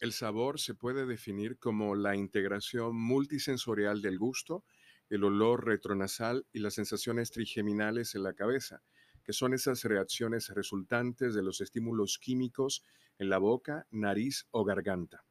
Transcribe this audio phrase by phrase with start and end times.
[0.00, 4.64] El sabor se puede definir como la integración multisensorial del gusto,
[5.10, 8.82] el olor retronasal y las sensaciones trigeminales en la cabeza,
[9.24, 12.84] que son esas reacciones resultantes de los estímulos químicos
[13.18, 15.24] en la boca, nariz o garganta.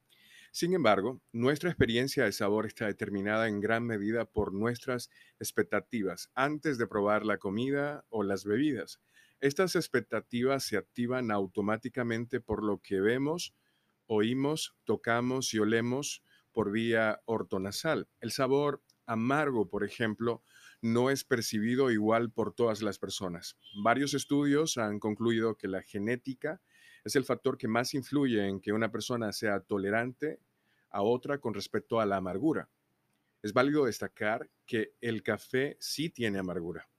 [0.51, 5.09] Sin embargo, nuestra experiencia de sabor está determinada en gran medida por nuestras
[5.39, 8.99] expectativas antes de probar la comida o las bebidas.
[9.39, 13.53] Estas expectativas se activan automáticamente por lo que vemos,
[14.07, 18.09] oímos, tocamos y olemos por vía ortonasal.
[18.19, 20.43] El sabor amargo, por ejemplo,
[20.81, 23.57] no es percibido igual por todas las personas.
[23.83, 26.61] Varios estudios han concluido que la genética
[27.03, 30.39] es el factor que más influye en que una persona sea tolerante
[30.89, 32.69] a otra con respecto a la amargura.
[33.41, 36.89] Es válido destacar que el café sí tiene amargura.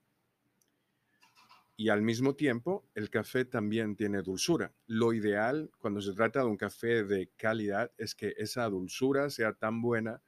[1.80, 4.74] Y al mismo tiempo, el café también tiene dulzura.
[4.88, 9.52] Lo ideal cuando se trata de un café de calidad es que esa dulzura sea
[9.52, 10.20] tan buena,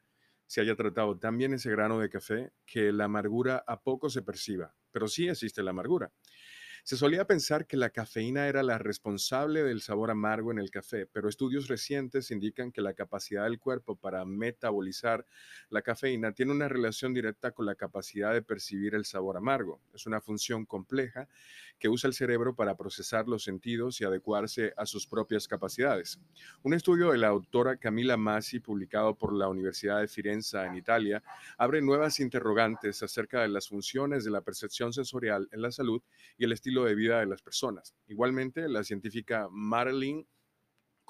[0.46, 4.22] se haya tratado tan bien ese grano de café, que la amargura a poco se
[4.22, 4.76] perciba.
[4.92, 6.12] Pero sí existe la amargura.
[6.84, 11.06] Se solía pensar que la cafeína era la responsable del sabor amargo en el café,
[11.06, 15.26] pero estudios recientes indican que la capacidad del cuerpo para metabolizar
[15.68, 19.80] la cafeína tiene una relación directa con la capacidad de percibir el sabor amargo.
[19.94, 21.28] Es una función compleja
[21.78, 26.20] que usa el cerebro para procesar los sentidos y adecuarse a sus propias capacidades.
[26.62, 31.22] Un estudio de la autora Camila Masi, publicado por la Universidad de Firenze en Italia,
[31.56, 36.02] abre nuevas interrogantes acerca de las funciones de la percepción sensorial en la salud
[36.36, 37.94] y el estilo de vida de las personas.
[38.06, 40.26] Igualmente, la científica Marilyn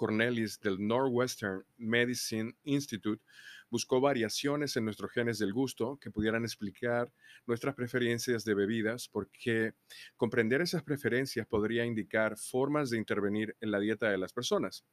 [0.00, 3.22] Cornelis del Northwestern Medicine Institute
[3.68, 7.12] buscó variaciones en nuestros genes del gusto que pudieran explicar
[7.46, 9.74] nuestras preferencias de bebidas, porque
[10.16, 14.86] comprender esas preferencias podría indicar formas de intervenir en la dieta de las personas.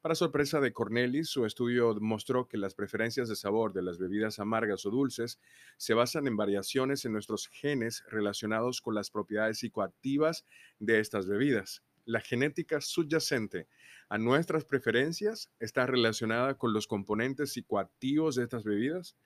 [0.00, 4.38] Para sorpresa de Cornelis, su estudio mostró que las preferencias de sabor de las bebidas
[4.38, 5.38] amargas o dulces
[5.76, 10.46] se basan en variaciones en nuestros genes relacionados con las propiedades psicoactivas
[10.78, 11.82] de estas bebidas.
[12.04, 13.68] La genética subyacente
[14.08, 19.16] a nuestras preferencias está relacionada con los componentes psicoactivos de estas bebidas.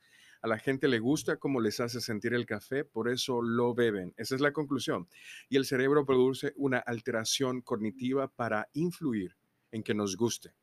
[0.42, 4.14] A la gente le gusta cómo les hace sentir el café, por eso lo beben.
[4.16, 5.08] Esa es la conclusión.
[5.48, 9.36] Y el cerebro produce una alteración cognitiva para influir
[9.72, 10.54] en que nos guste.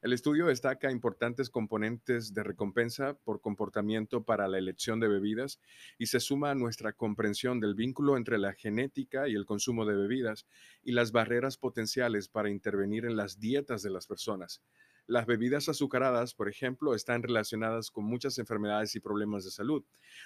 [0.00, 5.60] El estudio destaca importantes componentes de recompensa por comportamiento para la elección de bebidas
[5.98, 9.96] y se suma a nuestra comprensión del vínculo entre la genética y el consumo de
[9.96, 10.46] bebidas
[10.84, 14.62] y las barreras potenciales para intervenir en las dietas de las personas.
[15.08, 19.82] Las bebidas azucaradas, por ejemplo, están relacionadas con muchas enfermedades y problemas de salud.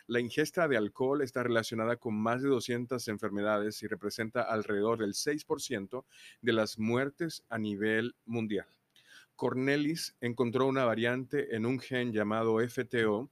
[0.06, 5.15] La ingesta de alcohol está relacionada con más de 200 enfermedades y representa alrededor del
[5.15, 6.04] 6%
[6.43, 8.66] de las muertes a nivel mundial.
[9.42, 13.28] Cornelis encontró una variante en un gen llamado FTO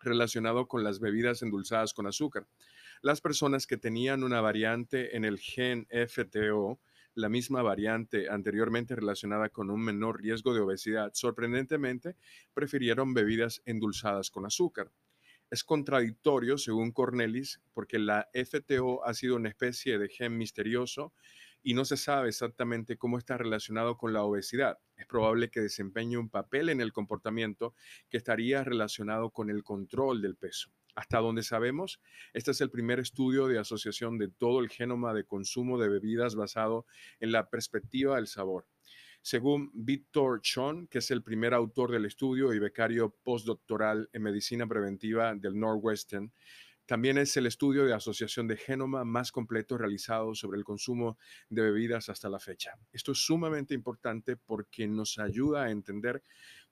[0.00, 2.46] relacionado con las bebidas endulzadas con azúcar.
[3.02, 6.80] Las personas que tenían una variante en el gen FTO,
[7.14, 12.16] la misma variante anteriormente relacionada con un menor riesgo de obesidad, sorprendentemente
[12.54, 14.92] prefirieron bebidas endulzadas con azúcar.
[15.50, 21.12] Es contradictorio, según Cornelis, porque la FTO ha sido una especie de gen misterioso
[21.64, 24.78] y no se sabe exactamente cómo está relacionado con la obesidad.
[24.96, 27.74] Es probable que desempeñe un papel en el comportamiento
[28.10, 30.70] que estaría relacionado con el control del peso.
[30.94, 32.00] Hasta donde sabemos,
[32.34, 36.36] este es el primer estudio de asociación de todo el genoma de consumo de bebidas
[36.36, 36.86] basado
[37.18, 38.68] en la perspectiva del sabor.
[39.22, 44.66] Según Victor Chon, que es el primer autor del estudio y becario postdoctoral en medicina
[44.66, 46.30] preventiva del Northwestern,
[46.86, 51.18] también es el estudio de asociación de genoma más completo realizado sobre el consumo
[51.48, 52.72] de bebidas hasta la fecha.
[52.92, 56.22] Esto es sumamente importante porque nos ayuda a entender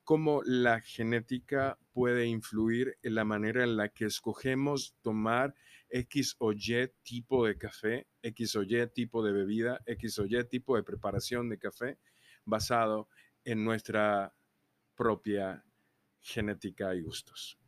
[0.04, 5.54] cómo la genética puede influir en la manera en la que escogemos tomar
[5.88, 10.44] X o Y tipo de café, X o Y tipo de bebida, X o Y
[10.48, 11.98] tipo de preparación de café
[12.44, 13.08] basado
[13.44, 14.34] en nuestra
[14.94, 15.64] propia
[16.20, 17.61] genética y gustos.